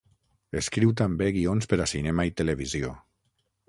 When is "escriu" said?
0.61-0.93